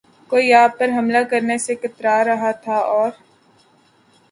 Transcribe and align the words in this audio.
کوئی 0.31 0.53
آپ 0.53 0.77
پر 0.79 0.89
حملہ 0.97 1.17
کرنے 1.31 1.57
سے 1.57 1.75
کترا 1.75 2.23
رہا 2.25 2.51
تھا 2.63 2.77
اور 2.95 3.09